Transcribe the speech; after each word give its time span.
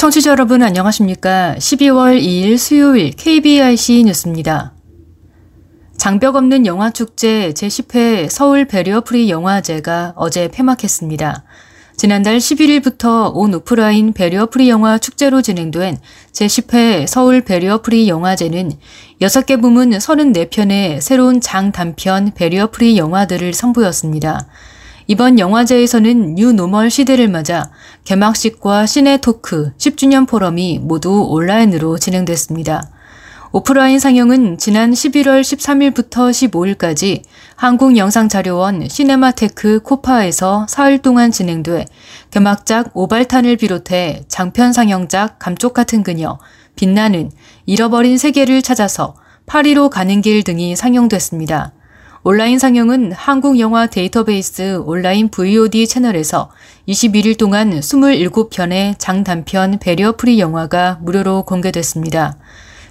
청취자 0.00 0.30
여러분 0.30 0.62
안녕하십니까? 0.62 1.56
12월 1.58 2.18
2일 2.18 2.56
수요일 2.56 3.10
KBIC 3.10 4.04
뉴스입니다. 4.04 4.72
장벽 5.98 6.36
없는 6.36 6.64
영화 6.64 6.90
축제 6.90 7.52
제10회 7.52 8.30
서울 8.30 8.64
barrier 8.64 9.02
free 9.02 9.28
영화제가 9.28 10.14
어제 10.16 10.48
폐막했습니다. 10.48 11.44
지난달 12.00 12.38
11일부터 12.38 13.30
온 13.34 13.52
오프라인 13.52 14.14
barrier 14.14 14.46
free 14.46 14.70
영화 14.70 14.96
축제로 14.96 15.42
진행된 15.42 15.98
제10회 16.32 17.06
서울 17.06 17.42
barrier 17.42 17.82
free 17.82 18.08
영화제는 18.08 18.72
6개 19.20 19.60
부문 19.60 19.90
34편의 19.90 21.02
새로운 21.02 21.42
장 21.42 21.72
단편 21.72 22.32
barrier 22.34 22.70
free 22.70 22.96
영화들을 22.96 23.52
선보였습니다. 23.52 24.46
이번 25.08 25.38
영화제에서는 25.38 26.36
new 26.36 26.54
normal 26.54 26.88
시대를 26.88 27.28
맞아 27.28 27.70
개막식과 28.04 28.86
cine 28.86 29.18
talk 29.18 29.72
10주년 29.76 30.26
포럼이 30.26 30.78
모두 30.78 31.26
온라인으로 31.28 31.98
진행됐습니다. 31.98 32.88
오프라인 33.52 33.98
상영은 33.98 34.58
지난 34.58 34.92
11월 34.92 35.40
13일부터 35.40 36.30
15일까지 36.30 37.22
한국영상자료원 37.56 38.88
시네마테크 38.88 39.80
KOFA에서 39.82 40.66
사흘 40.68 40.98
동안 40.98 41.32
진행돼 41.32 41.86
개막작 42.30 42.92
오발탄을 42.94 43.56
비롯해 43.56 44.22
장편 44.28 44.72
상영작 44.72 45.40
감쪽 45.40 45.74
같은 45.74 46.04
그녀, 46.04 46.38
빛나는, 46.76 47.32
잃어버린 47.66 48.18
세계를 48.18 48.62
찾아서 48.62 49.16
파리로 49.46 49.90
가는 49.90 50.20
길 50.20 50.44
등이 50.44 50.76
상영됐습니다. 50.76 51.72
온라인 52.22 52.60
상영은 52.60 53.10
한국 53.10 53.58
영화 53.58 53.86
데이터베이스 53.86 54.80
온라인 54.84 55.28
VOD 55.28 55.88
채널에서 55.88 56.52
21일 56.86 57.36
동안 57.36 57.70
27편의 57.80 58.94
장단편 58.98 59.80
barrier 59.80 60.17
free 60.17 60.38
영화가 60.38 61.00
무료로 61.02 61.42
공개됐습니다. 61.42 62.36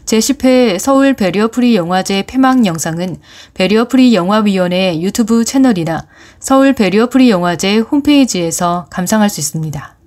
제10회 0.09 0.79
서울 0.79 1.13
barrier 1.13 1.53
free 1.53 1.75
영화제 1.75 2.23
폐막 2.23 2.65
영상은 2.65 3.17
barrier 3.53 3.93
free 3.93 4.15
영화위원회 4.15 5.01
유튜브 5.01 5.45
채널이나 5.45 6.07
서울 6.39 6.73
barrier 6.73 7.09
free 7.09 7.29
영화제 7.29 7.77
홈페이지에서 7.77 8.87
감상할 8.89 9.29
수 9.29 9.39
있습니다. 9.39 9.97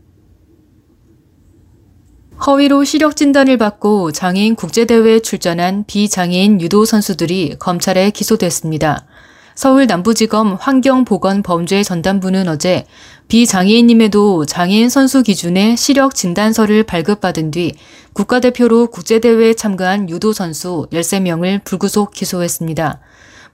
허위로 2.44 2.82
시력 2.82 3.14
진단을 3.14 3.58
받고 3.58 4.10
장애인 4.10 4.56
국제대회에 4.56 5.20
출전한 5.20 5.84
비장애인 5.86 6.60
유도 6.60 6.84
선수들이 6.84 7.54
검찰에 7.60 8.10
기소됐습니다. 8.10 9.06
서울 9.54 9.86
남부지검 9.86 10.54
환경보건범죄전담부는 10.54 12.48
어제 12.48 12.86
비장애인임에도 13.28 14.46
장애인 14.46 14.88
선수 14.88 15.22
기준의 15.22 15.76
시력 15.76 16.14
진단서를 16.14 16.82
발급받은 16.84 17.50
뒤 17.50 17.74
국가대표로 18.12 18.88
국제대회에 18.88 19.54
참가한 19.54 20.08
유도 20.08 20.32
선수 20.32 20.86
13명을 20.92 21.64
불구속 21.64 22.12
기소했습니다. 22.12 23.00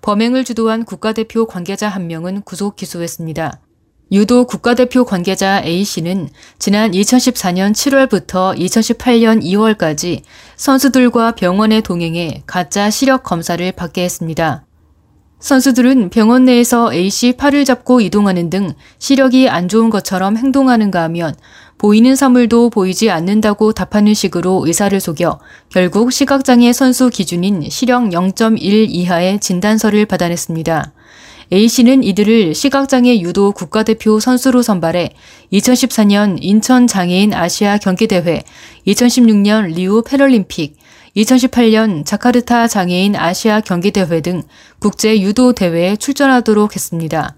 범행을 0.00 0.44
주도한 0.44 0.84
국가대표 0.84 1.46
관계자 1.46 1.88
한 1.88 2.06
명은 2.06 2.42
구속 2.42 2.76
기소했습니다. 2.76 3.60
유도 4.10 4.46
국가대표 4.46 5.04
관계자 5.04 5.62
A씨는 5.62 6.30
지난 6.58 6.92
2014년 6.92 7.72
7월부터 7.72 8.56
2018년 8.58 9.42
2월까지 9.42 10.22
선수들과 10.56 11.32
병원에 11.32 11.82
동행해 11.82 12.42
가짜 12.46 12.88
시력 12.88 13.22
검사를 13.22 13.70
받게 13.72 14.02
했습니다. 14.04 14.64
선수들은 15.40 16.10
병원 16.10 16.46
내에서 16.46 16.92
A씨 16.92 17.32
팔을 17.32 17.64
잡고 17.64 18.00
이동하는 18.00 18.50
등 18.50 18.72
시력이 18.98 19.48
안 19.48 19.68
좋은 19.68 19.88
것처럼 19.88 20.36
행동하는가 20.36 21.02
하면 21.04 21.34
보이는 21.78 22.16
사물도 22.16 22.70
보이지 22.70 23.10
않는다고 23.10 23.72
답하는 23.72 24.14
식으로 24.14 24.64
의사를 24.66 24.98
속여 24.98 25.38
결국 25.68 26.12
시각장애 26.12 26.72
선수 26.72 27.08
기준인 27.08 27.68
시력 27.70 28.02
0.1 28.02 28.86
이하의 28.88 29.38
진단서를 29.38 30.06
받아냈습니다. 30.06 30.92
A씨는 31.50 32.04
이들을 32.04 32.54
시각장애 32.54 33.20
유도 33.20 33.52
국가대표 33.52 34.20
선수로 34.20 34.60
선발해 34.60 35.14
2014년 35.52 36.36
인천 36.40 36.86
장애인 36.86 37.32
아시아 37.32 37.78
경기대회, 37.78 38.42
2016년 38.86 39.72
리우 39.72 40.02
패럴림픽, 40.02 40.76
2018년 41.16 42.04
자카르타 42.04 42.68
장애인 42.68 43.16
아시아 43.16 43.60
경기대회 43.60 44.20
등 44.20 44.42
국제 44.78 45.20
유도 45.20 45.52
대회에 45.52 45.96
출전하도록 45.96 46.74
했습니다. 46.74 47.34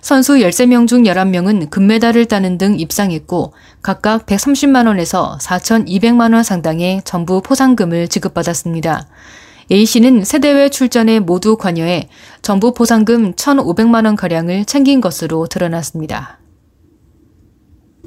선수 0.00 0.36
13명 0.36 0.88
중 0.88 1.02
11명은 1.02 1.68
금메달을 1.68 2.24
따는 2.24 2.56
등 2.56 2.80
입상했고 2.80 3.52
각각 3.82 4.26
130만원에서 4.26 5.38
4,200만원 5.38 6.42
상당의 6.42 7.02
전부 7.04 7.42
포상금을 7.42 8.08
지급받았습니다. 8.08 9.06
A씨는 9.70 10.24
세 10.24 10.40
대회 10.40 10.68
출전에 10.68 11.20
모두 11.20 11.56
관여해 11.56 12.08
전부 12.42 12.74
포상금 12.74 13.34
1,500만원가량을 13.34 14.66
챙긴 14.66 15.00
것으로 15.00 15.46
드러났습니다. 15.46 16.39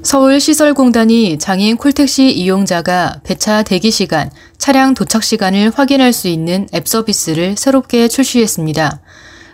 서울시설공단이 0.04 1.38
장애인 1.38 1.78
콜택시 1.78 2.30
이용자가 2.30 3.20
배차 3.24 3.62
대기 3.62 3.90
시간, 3.90 4.30
차량 4.58 4.92
도착 4.92 5.24
시간을 5.24 5.72
확인할 5.74 6.12
수 6.12 6.28
있는 6.28 6.68
앱 6.74 6.86
서비스를 6.86 7.56
새롭게 7.56 8.08
출시했습니다. 8.08 9.00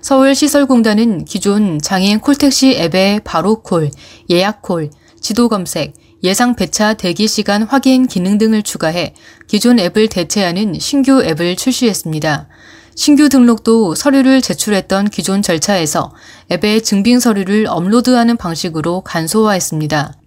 서울시설공단은 0.02 1.24
기존 1.24 1.78
장애인 1.78 2.18
콜택시 2.18 2.76
앱의 2.80 3.20
바로콜, 3.22 3.92
예약콜, 4.28 4.90
지도검색, 5.20 5.94
예상 6.24 6.56
배차 6.56 6.94
대기 6.94 7.28
시간 7.28 7.62
확인 7.62 8.08
기능 8.08 8.36
등을 8.36 8.64
추가해 8.64 9.14
기존 9.46 9.78
앱을 9.78 10.08
대체하는 10.08 10.74
신규 10.80 11.22
앱을 11.22 11.54
출시했습니다. 11.54 12.48
신규 12.96 13.28
등록도 13.28 13.94
서류를 13.94 14.42
제출했던 14.42 15.10
기존 15.10 15.42
절차에서 15.42 16.12
앱에 16.50 16.80
증빙 16.80 17.20
서류를 17.20 17.66
업로드하는 17.68 18.36
방식으로 18.36 19.02
간소화했습니다. 19.02 20.19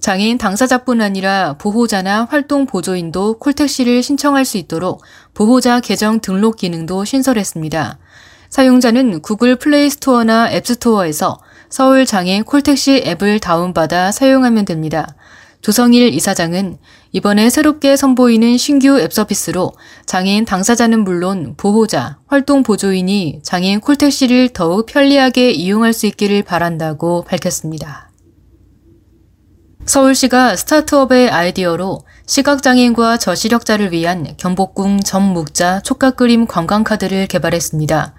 장애인 0.00 0.38
당사자뿐 0.38 1.00
아니라 1.00 1.54
보호자나 1.58 2.26
활동 2.30 2.66
보조인도 2.66 3.38
콜택시를 3.38 4.02
신청할 4.02 4.44
수 4.44 4.56
있도록 4.58 5.02
보호자 5.34 5.80
계정 5.80 6.20
등록 6.20 6.56
기능도 6.56 7.04
신설했습니다. 7.04 7.98
사용자는 8.50 9.20
구글 9.20 9.56
플레이 9.56 9.90
스토어나 9.90 10.50
앱 10.52 10.66
스토어에서 10.66 11.40
서울 11.68 12.06
장애 12.06 12.42
콜택시 12.42 13.02
앱을 13.04 13.40
다운받아 13.40 14.12
사용하면 14.12 14.64
됩니다. 14.64 15.06
조성일 15.60 16.14
이사장은 16.14 16.78
이번에 17.12 17.50
새롭게 17.50 17.96
선보이는 17.96 18.56
신규 18.56 18.98
앱 19.00 19.12
서비스로 19.12 19.72
장애인 20.06 20.44
당사자는 20.44 21.04
물론 21.04 21.54
보호자, 21.56 22.18
활동 22.26 22.62
보조인이 22.62 23.40
장애인 23.42 23.80
콜택시를 23.80 24.50
더욱 24.50 24.86
편리하게 24.86 25.50
이용할 25.50 25.92
수 25.92 26.06
있기를 26.06 26.42
바란다고 26.42 27.24
밝혔습니다. 27.24 28.07
서울시가 29.88 30.54
스타트업의 30.56 31.30
아이디어로 31.30 32.02
시각장애인과 32.26 33.16
저시력자를 33.16 33.90
위한 33.90 34.34
경복궁 34.36 35.00
전묵자 35.00 35.80
촉각그림 35.80 36.46
관광카드를 36.46 37.26
개발했습니다. 37.26 38.14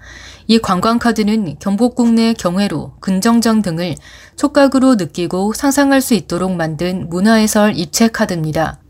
이 0.48 0.58
관광카드는 0.58 1.60
경복궁 1.60 2.16
내 2.16 2.32
경회로, 2.32 2.94
근정정 2.98 3.62
등을 3.62 3.94
촉각으로 4.34 4.96
느끼고 4.96 5.52
상상할 5.52 6.00
수 6.00 6.14
있도록 6.14 6.56
만든 6.56 7.08
문화해설 7.08 7.76
입체 7.76 8.08
카드입니다. 8.08 8.80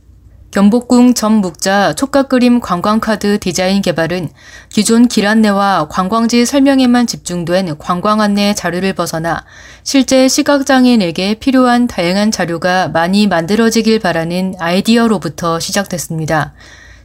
경복궁 0.50 1.14
전묵자 1.14 1.92
촉각그림 1.92 2.58
관광카드 2.58 3.38
디자인 3.38 3.82
개발은 3.82 4.30
기존 4.68 5.06
길 5.06 5.28
안내와 5.28 5.86
관광지 5.88 6.44
설명에만 6.44 7.06
집중된 7.06 7.78
관광 7.78 8.20
안내 8.20 8.52
자료를 8.52 8.94
벗어나 8.94 9.44
실제 9.84 10.26
시각장애인에게 10.26 11.34
필요한 11.34 11.86
다양한 11.86 12.32
자료가 12.32 12.88
많이 12.88 13.28
만들어지길 13.28 14.00
바라는 14.00 14.54
아이디어로부터 14.58 15.60
시작됐습니다. 15.60 16.52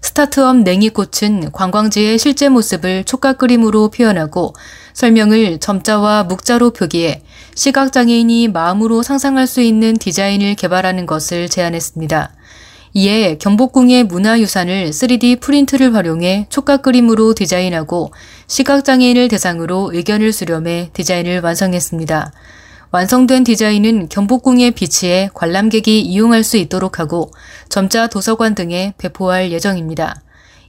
스타트업 0.01 0.57
냉이꽃은 0.57 1.51
관광지의 1.51 2.17
실제 2.17 2.49
모습을 2.49 3.03
촉각 3.03 3.37
그림으로 3.37 3.89
표현하고 3.89 4.55
설명을 4.93 5.59
점자와 5.59 6.23
묵자로 6.23 6.71
표기해 6.71 7.21
시각장애인이 7.53 8.47
마음으로 8.47 9.03
상상할 9.03 9.45
수 9.45 9.61
있는 9.61 9.93
디자인을 9.93 10.55
개발하는 10.55 11.05
것을 11.05 11.47
제안했습니다. 11.47 12.31
이에 12.97 13.35
경복궁의 13.39 14.05
문화유산을 14.05 14.91
3D 14.91 15.41
프린트를 15.41 15.93
활용해 15.93 16.45
촉각 16.47 16.81
그림으로 16.81 17.33
디자인하고 17.33 18.13
시각장애인을 18.47 19.27
대상으로 19.27 19.91
의견을 19.93 20.31
수렴해 20.31 20.91
디자인을 20.93 21.41
완성했습니다. 21.41 22.31
완성된 22.91 23.43
디자인은 23.43 24.07
경복궁에 24.07 24.71
비치해 24.71 25.29
관람객이 25.33 25.99
이용할 25.99 26.45
수 26.45 26.55
있도록 26.55 26.99
하고 26.99 27.31
점자 27.67 28.07
도서관 28.07 28.55
등에 28.55 28.93
배포할 28.97 29.51
예정입니다. 29.51 30.21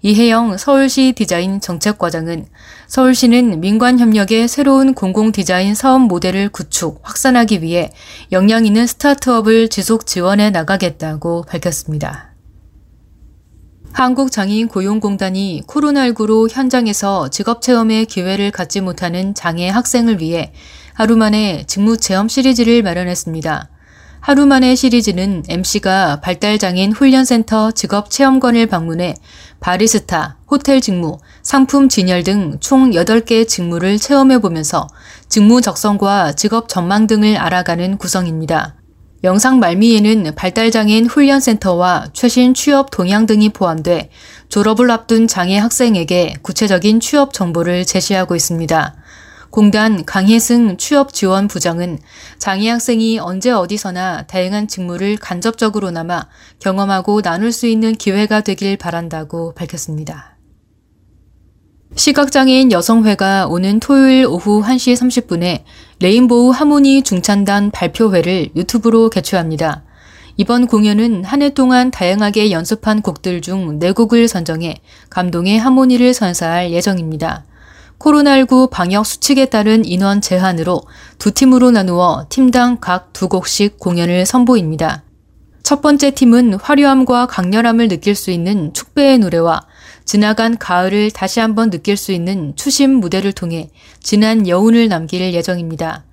이혜영 0.02 0.58
서울시 0.58 1.12
디자인 1.16 1.60
정책과장은 1.60 2.46
서울시는 2.86 3.60
민관 3.60 3.98
협력의 3.98 4.48
새로운 4.48 4.94
공공 4.94 5.32
디자인 5.32 5.74
사업 5.74 6.02
모델을 6.02 6.48
구축, 6.50 7.00
확산하기 7.02 7.62
위해 7.62 7.90
역량 8.32 8.66
있는 8.66 8.86
스타트업을 8.86 9.68
지속 9.68 10.06
지원해 10.06 10.50
나가겠다고 10.50 11.42
밝혔습니다. 11.48 12.34
한국장애인 13.92 14.68
고용공단이 14.68 15.62
코로나19로 15.66 16.50
현장에서 16.50 17.30
직업체험의 17.30 18.04
기회를 18.04 18.50
갖지 18.50 18.82
못하는 18.82 19.34
장애 19.34 19.70
학생을 19.70 20.20
위해 20.20 20.52
하루 20.92 21.16
만에 21.16 21.64
직무체험 21.66 22.28
시리즈를 22.28 22.82
마련했습니다. 22.82 23.70
하루 24.26 24.44
만에 24.44 24.74
시리즈는 24.74 25.44
MC가 25.48 26.20
발달장애인 26.20 26.90
훈련센터 26.90 27.70
직업체험관을 27.70 28.66
방문해 28.66 29.14
바리스타, 29.60 30.38
호텔 30.50 30.80
직무, 30.80 31.18
상품 31.44 31.88
진열 31.88 32.24
등 32.24 32.58
총 32.58 32.90
8개 32.90 33.46
직무를 33.46 33.98
체험해 33.98 34.40
보면서 34.40 34.88
직무 35.28 35.60
적성과 35.60 36.32
직업 36.32 36.68
전망 36.68 37.06
등을 37.06 37.36
알아가는 37.36 37.98
구성입니다. 37.98 38.74
영상 39.22 39.60
말미에는 39.60 40.34
발달장애인 40.34 41.06
훈련센터와 41.06 42.08
최신 42.12 42.52
취업 42.52 42.90
동향 42.90 43.26
등이 43.26 43.50
포함돼 43.50 44.10
졸업을 44.48 44.90
앞둔 44.90 45.28
장애 45.28 45.56
학생에게 45.56 46.34
구체적인 46.42 46.98
취업 46.98 47.32
정보를 47.32 47.84
제시하고 47.84 48.34
있습니다. 48.34 48.96
공단 49.50 50.04
강혜승 50.04 50.76
취업지원 50.76 51.48
부장은 51.48 51.98
장애 52.38 52.68
학생이 52.68 53.18
언제 53.18 53.50
어디서나 53.50 54.26
다양한 54.26 54.68
직무를 54.68 55.16
간접적으로나마 55.16 56.26
경험하고 56.60 57.22
나눌 57.22 57.52
수 57.52 57.66
있는 57.66 57.94
기회가 57.94 58.40
되길 58.42 58.76
바란다고 58.76 59.54
밝혔습니다. 59.54 60.36
시각장애인 61.94 62.72
여성회가 62.72 63.46
오는 63.46 63.80
토요일 63.80 64.26
오후 64.26 64.62
1시 64.62 64.94
30분에 64.94 65.62
레인보우 66.00 66.50
하모니 66.50 67.02
중찬단 67.02 67.70
발표회를 67.70 68.50
유튜브로 68.54 69.08
개최합니다. 69.08 69.84
이번 70.36 70.66
공연은 70.66 71.24
한 71.24 71.40
해 71.40 71.48
동안 71.50 71.90
다양하게 71.90 72.50
연습한 72.50 73.00
곡들 73.00 73.40
중 73.40 73.78
4곡을 73.78 74.28
선정해 74.28 74.74
감동의 75.08 75.58
하모니를 75.58 76.12
선사할 76.12 76.72
예정입니다. 76.72 77.46
코로나19 77.98 78.70
방역 78.70 79.06
수칙에 79.06 79.46
따른 79.46 79.84
인원 79.84 80.20
제한으로 80.20 80.82
두 81.18 81.32
팀으로 81.32 81.70
나누어 81.70 82.26
팀당 82.28 82.78
각 82.80 83.12
두 83.12 83.28
곡씩 83.28 83.78
공연을 83.78 84.26
선보입니다. 84.26 85.02
첫 85.62 85.80
번째 85.80 86.10
팀은 86.12 86.54
화려함과 86.54 87.26
강렬함을 87.26 87.88
느낄 87.88 88.14
수 88.14 88.30
있는 88.30 88.72
축배의 88.72 89.18
노래와 89.18 89.62
지나간 90.04 90.58
가을을 90.58 91.10
다시 91.10 91.40
한번 91.40 91.70
느낄 91.70 91.96
수 91.96 92.12
있는 92.12 92.54
추심 92.54 92.92
무대를 92.92 93.32
통해 93.32 93.70
진한 94.00 94.46
여운을 94.46 94.88
남길 94.88 95.32
예정입니다. 95.32 96.04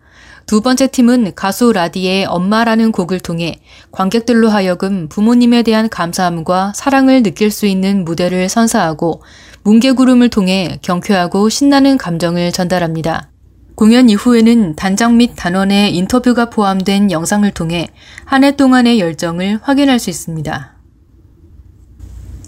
두 0.45 0.61
번째 0.61 0.87
팀은 0.87 1.33
가수 1.35 1.71
라디의 1.71 2.25
엄마라는 2.25 2.91
곡을 2.91 3.19
통해 3.19 3.59
관객들로 3.91 4.49
하여금 4.49 5.07
부모님에 5.09 5.63
대한 5.63 5.89
감사함과 5.89 6.73
사랑을 6.75 7.23
느낄 7.23 7.49
수 7.49 7.65
있는 7.65 8.03
무대를 8.03 8.49
선사하고 8.49 9.21
뭉게구름을 9.63 10.29
통해 10.29 10.79
경쾌하고 10.81 11.49
신나는 11.49 11.97
감정을 11.97 12.51
전달합니다. 12.51 13.29
공연 13.75 14.09
이후에는 14.09 14.75
단장 14.75 15.17
및 15.17 15.33
단원의 15.35 15.95
인터뷰가 15.95 16.49
포함된 16.49 17.09
영상을 17.09 17.49
통해 17.51 17.87
한 18.25 18.43
해 18.43 18.55
동안의 18.55 18.99
열정을 18.99 19.59
확인할 19.63 19.99
수 19.99 20.09
있습니다. 20.09 20.72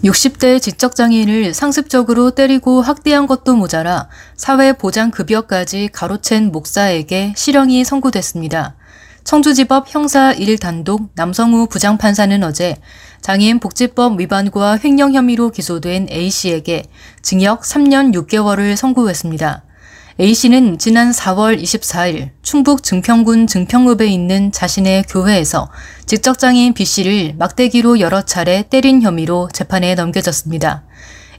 60대 0.06 0.62
지적장애인을 0.62 1.52
상습적으로 1.52 2.30
때리고 2.30 2.80
학대한 2.80 3.26
것도 3.26 3.56
모자라 3.56 4.08
사회보장급여까지 4.36 5.90
가로챈 5.92 6.50
목사에게 6.50 7.34
실형이 7.36 7.84
선고됐습니다. 7.84 8.76
청주지법 9.24 9.86
형사 9.88 10.32
1단독 10.32 11.08
남성우 11.16 11.66
부장판사는 11.66 12.44
어제 12.44 12.76
장애인 13.20 13.58
복지법 13.58 14.20
위반과 14.20 14.78
횡령 14.78 15.14
혐의로 15.14 15.50
기소된 15.50 16.06
A씨에게 16.08 16.84
징역 17.22 17.62
3년 17.62 18.14
6개월을 18.14 18.76
선고했습니다. 18.76 19.65
A씨는 20.18 20.78
지난 20.78 21.10
4월 21.10 21.60
24일 21.60 22.30
충북 22.40 22.82
증평군 22.82 23.46
증평읍에 23.46 24.06
있는 24.06 24.50
자신의 24.50 25.02
교회에서 25.10 25.68
직접장애인 26.06 26.72
B씨를 26.72 27.34
막대기로 27.36 28.00
여러 28.00 28.22
차례 28.22 28.62
때린 28.62 29.02
혐의로 29.02 29.50
재판에 29.52 29.94
넘겨졌습니다. 29.94 30.84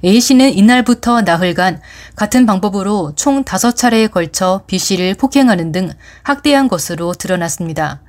A씨는 0.05 0.53
이날부터 0.53 1.21
나흘간 1.21 1.81
같은 2.15 2.45
방법으로 2.45 3.13
총 3.15 3.43
5차례에 3.43 4.11
걸쳐 4.11 4.61
B씨를 4.67 5.15
폭행하는 5.15 5.71
등 5.71 5.89
학대한 6.21 6.67
것으로 6.67 7.13
드러났습니다. 7.13 8.01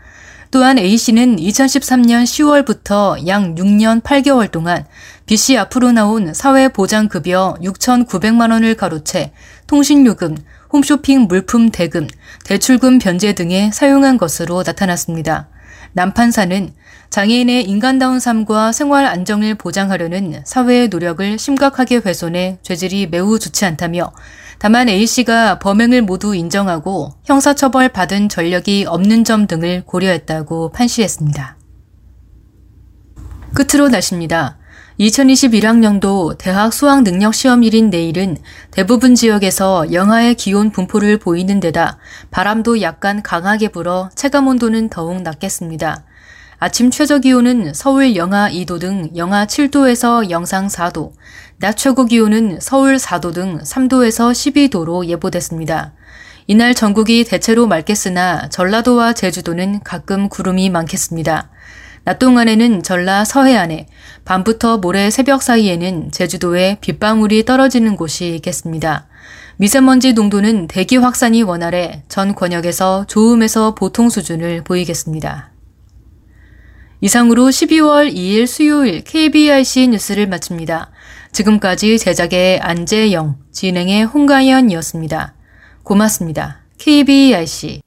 또한 0.50 0.78
A씨는 0.78 1.36
2013년 1.36 2.24
10월부터 2.24 3.26
약 3.26 3.42
6년 3.54 4.00
8개월 4.02 4.50
동안 4.50 4.86
B씨 5.26 5.58
앞으로 5.58 5.92
나온 5.92 6.32
사회보장급여 6.32 7.58
6,900만 7.62 8.50
원을 8.50 8.74
가로채 8.74 9.32
통신요금, 9.66 10.36
홈쇼핑 10.72 11.26
물품 11.28 11.70
대금, 11.70 12.08
대출금 12.44 12.98
변제 12.98 13.34
등에 13.34 13.70
사용한 13.72 14.16
것으로 14.16 14.62
나타났습니다. 14.64 15.48
남판사는 15.98 16.74
장애인의 17.10 17.64
인간다운 17.64 18.20
삶과 18.20 18.70
생활 18.70 19.04
안정을 19.04 19.56
보장하려는 19.56 20.42
사회의 20.44 20.86
노력을 20.86 21.36
심각하게 21.36 21.96
훼손해 21.96 22.58
죄질이 22.62 23.08
매우 23.08 23.40
좋지 23.40 23.64
않다며 23.64 24.12
다만 24.60 24.88
A씨가 24.88 25.58
범행을 25.58 26.02
모두 26.02 26.36
인정하고 26.36 27.14
형사처벌 27.24 27.88
받은 27.88 28.28
전력이 28.28 28.84
없는 28.86 29.24
점 29.24 29.48
등을 29.48 29.82
고려했다고 29.86 30.70
판시했습니다. 30.70 31.56
끝으로 33.54 33.88
날씨입니다. 33.88 34.57
2021학년도 34.98 36.36
대학 36.38 36.72
수학 36.72 37.04
능력 37.04 37.32
시험일인 37.32 37.88
내일은 37.88 38.36
대부분 38.72 39.14
지역에서 39.14 39.92
영하의 39.92 40.34
기온 40.34 40.70
분포를 40.72 41.18
보이는 41.18 41.60
데다 41.60 41.98
바람도 42.32 42.82
약간 42.82 43.22
강하게 43.22 43.68
불어 43.68 44.10
체감 44.16 44.48
온도는 44.48 44.88
더욱 44.88 45.22
낮겠습니다. 45.22 46.04
아침 46.58 46.90
최저 46.90 47.20
기온은 47.20 47.72
서울 47.74 48.16
영하 48.16 48.50
2도 48.50 48.80
등 48.80 49.10
영하 49.14 49.46
7도에서 49.46 50.30
영상 50.30 50.66
4도, 50.66 51.12
낮 51.60 51.76
최고 51.76 52.04
기온은 52.04 52.58
서울 52.60 52.96
4도 52.96 53.32
등 53.32 53.58
3도에서 53.58 54.32
12도로 54.32 55.06
예보됐습니다. 55.06 55.92
이날 56.48 56.74
전국이 56.74 57.22
대체로 57.22 57.68
맑겠으나 57.68 58.48
전라도와 58.48 59.12
제주도는 59.12 59.80
가끔 59.84 60.28
구름이 60.28 60.70
많겠습니다. 60.70 61.50
낮 62.08 62.18
동안에는 62.18 62.82
전라 62.82 63.22
서해안에, 63.26 63.86
밤부터 64.24 64.78
모레 64.78 65.10
새벽 65.10 65.42
사이에는 65.42 66.10
제주도에 66.10 66.78
빗방울이 66.80 67.44
떨어지는 67.44 67.96
곳이 67.96 68.34
있겠습니다. 68.36 69.08
미세먼지 69.58 70.14
농도는 70.14 70.68
대기 70.68 70.96
확산이 70.96 71.42
원활해 71.42 72.04
전 72.08 72.34
권역에서 72.34 73.04
좋음에서 73.08 73.74
보통 73.74 74.08
수준을 74.08 74.64
보이겠습니다. 74.64 75.50
이상으로 77.02 77.48
12월 77.48 78.10
2일 78.10 78.46
수요일 78.46 79.04
KBIC 79.04 79.88
뉴스를 79.88 80.28
마칩니다. 80.28 80.90
지금까지 81.32 81.98
제작의 81.98 82.60
안재영, 82.60 83.36
진행의 83.52 84.06
홍가연이었습니다. 84.06 85.34
고맙습니다. 85.82 86.60
KBIC 86.78 87.82